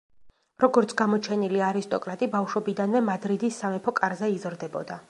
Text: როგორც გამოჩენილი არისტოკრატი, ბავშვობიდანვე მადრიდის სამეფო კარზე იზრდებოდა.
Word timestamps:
როგორც 0.63 0.95
გამოჩენილი 1.01 1.61
არისტოკრატი, 1.67 2.31
ბავშვობიდანვე 2.37 3.07
მადრიდის 3.13 3.63
სამეფო 3.65 3.99
კარზე 4.03 4.37
იზრდებოდა. 4.39 4.99